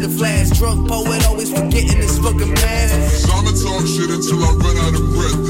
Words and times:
fucking 0.00 0.18
flash. 0.18 0.50
Drunk 0.50 0.88
poet, 0.88 1.26
always 1.26 1.50
forgetting 1.50 1.98
his 1.98 2.18
fucking 2.18 2.54
past. 2.54 3.28
I'ma 3.30 3.50
talk 3.50 3.86
shit 3.86 4.10
until 4.10 4.42
I 4.42 4.52
run 4.52 4.76
out 4.78 4.94
of 4.94 5.10
breath. 5.12 5.49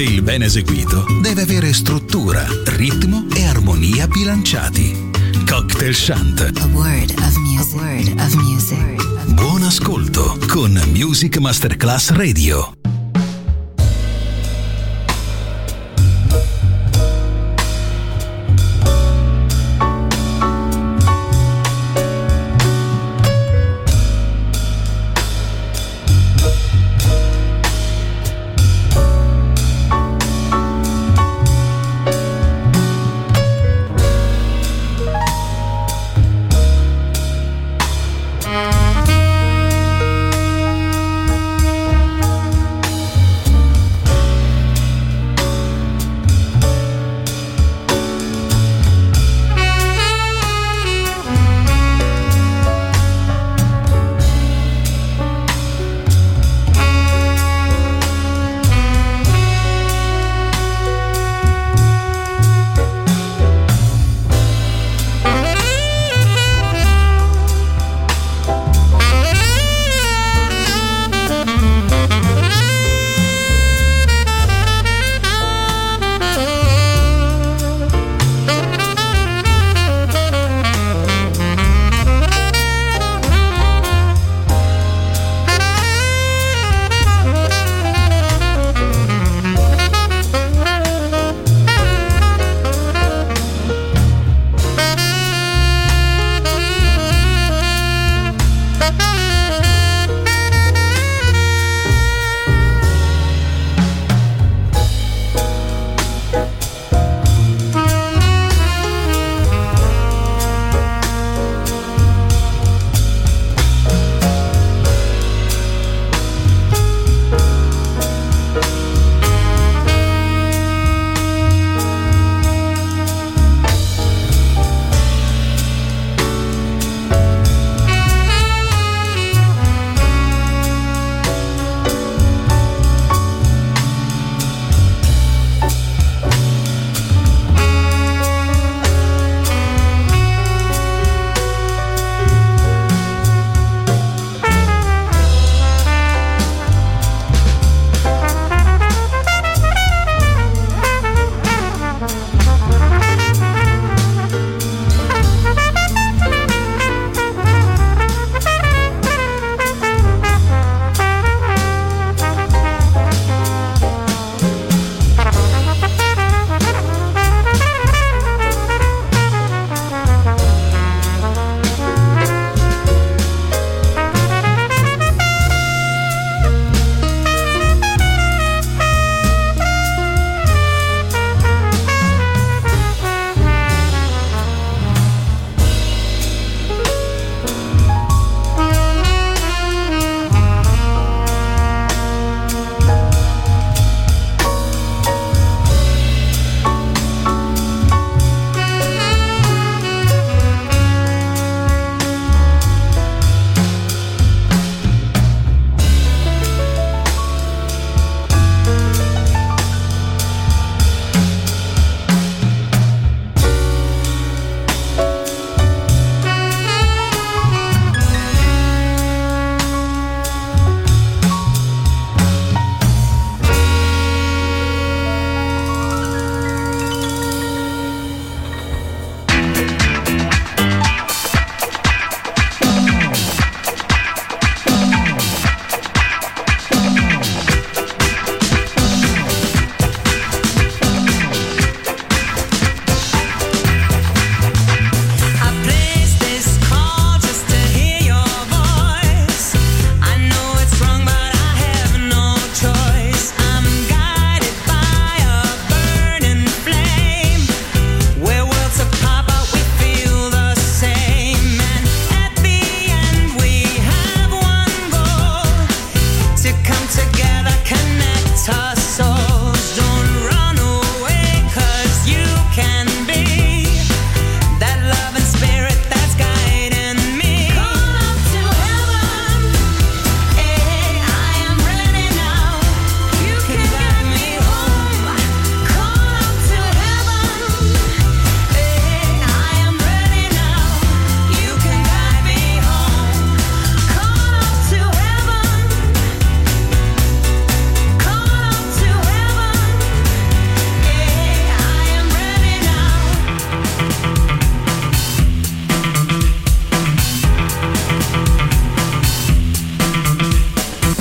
Cocktail 0.00 0.22
ben 0.22 0.42
eseguito 0.42 1.04
deve 1.20 1.42
avere 1.42 1.74
struttura, 1.74 2.46
ritmo 2.64 3.26
e 3.34 3.44
armonia 3.44 4.08
bilanciati. 4.08 5.10
Cocktail 5.46 5.94
Shant. 5.94 6.58
Buon 9.34 9.62
ascolto 9.62 10.38
con 10.48 10.80
Music 10.94 11.36
Masterclass 11.36 12.10
Radio. 12.12 12.79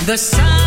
the 0.10 0.18
sun 0.18 0.59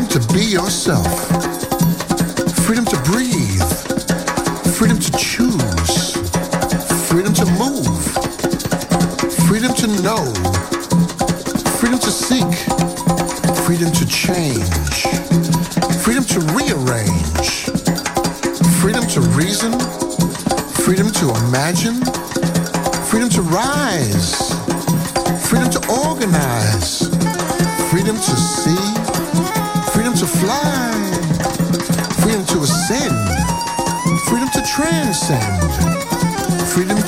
Freedom 0.00 0.20
to 0.22 0.32
be 0.32 0.44
yourself. 0.46 1.28
Freedom 2.64 2.86
to 2.86 2.96
breathe 3.02 3.29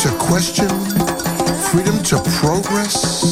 to 0.02 0.10
question, 0.18 0.68
freedom 1.70 2.02
to 2.02 2.20
progress. 2.40 3.31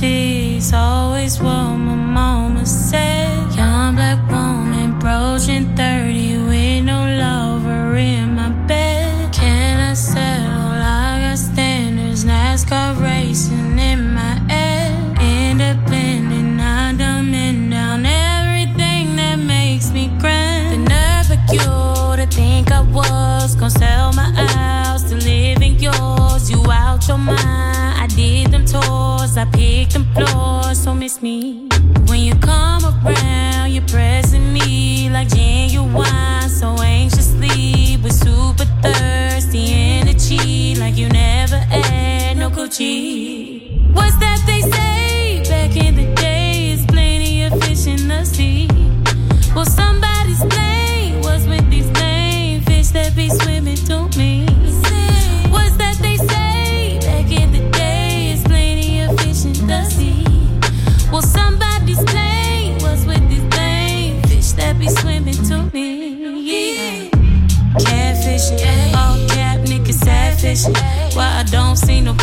She's 0.00 0.72
always 0.72 1.38
warm. 1.42 1.99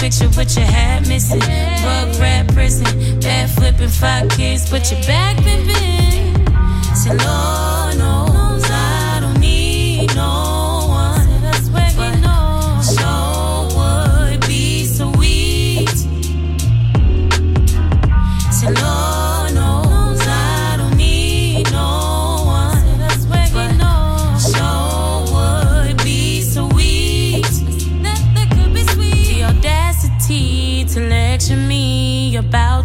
picture 0.07 0.29
with 0.39 0.55
your 0.55 0.65
hat 0.65 1.05
missing. 1.07 1.39
bug 1.39 2.19
rat 2.19 2.47
prison, 2.53 3.19
bad 3.19 3.49
flipping 3.49 3.89
five 3.89 4.29
kids, 4.29 4.69
but 4.69 4.89
your 4.89 5.01
back 5.01 5.35
been 5.43 5.67
bent. 5.67 6.97
Say, 6.97 7.09
Lord. 7.09 7.66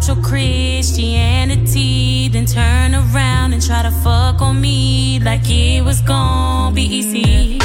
about 0.03 0.15
your 0.15 0.25
Christianity, 0.25 2.27
then 2.29 2.45
turn 2.45 2.95
around 2.95 3.53
and 3.53 3.61
try 3.61 3.83
to 3.83 3.91
fuck 3.91 4.41
on 4.41 4.59
me 4.59 5.19
like 5.19 5.49
it 5.49 5.83
was 5.83 6.01
gonna 6.01 6.73
be 6.73 6.83
easy. 6.83 7.59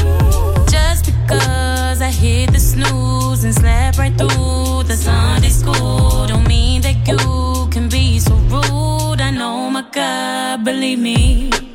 Just 0.70 1.06
because 1.06 2.00
I 2.00 2.10
hit 2.10 2.52
the 2.52 2.60
snooze 2.60 3.44
and 3.44 3.54
slept 3.54 3.98
right 3.98 4.16
through 4.16 4.84
the 4.84 4.96
Sunday 4.96 5.48
school, 5.48 6.26
don't 6.26 6.46
mean 6.46 6.82
that 6.82 7.06
you 7.08 7.68
can 7.70 7.88
be 7.88 8.18
so 8.18 8.34
rude. 8.34 9.20
I 9.20 9.30
know 9.30 9.70
my 9.70 9.82
God, 9.92 10.64
believe 10.64 10.98
me. 10.98 11.67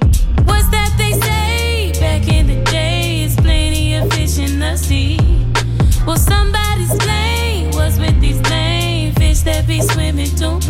be 9.73 9.81
swimming, 9.81 10.29
don't 10.35 10.67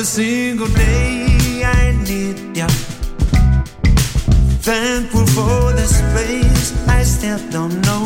every 0.00 0.06
single 0.06 0.68
day 0.68 1.62
I 1.62 1.92
need 2.08 2.56
ya. 2.56 2.66
Thankful 4.64 5.26
for 5.36 5.72
this 5.76 5.98
space 5.98 6.72
I 6.88 7.02
still 7.02 7.38
don't 7.50 7.82
know. 7.82 7.99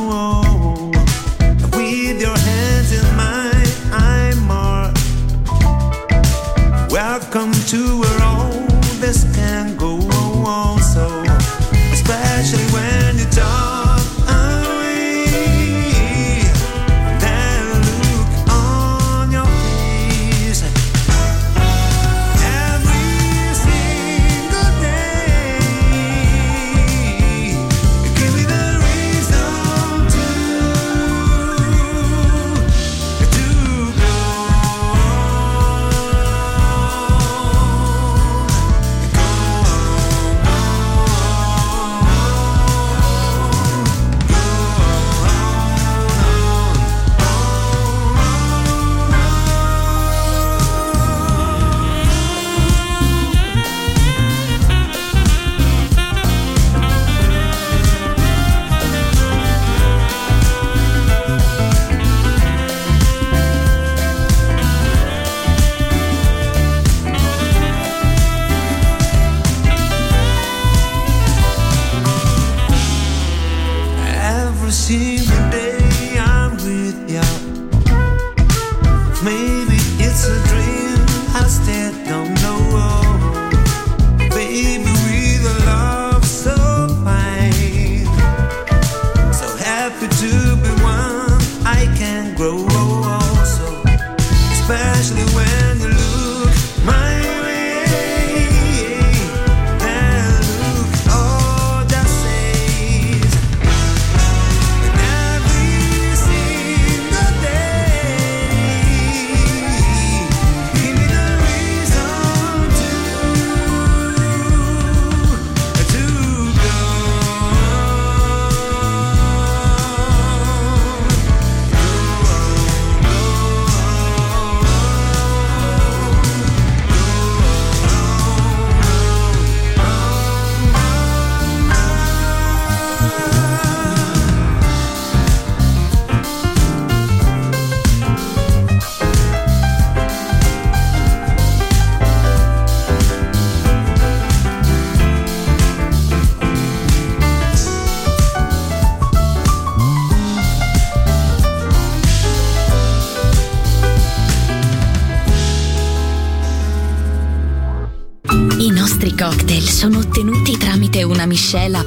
could 90.06 90.18
do. 90.18 90.43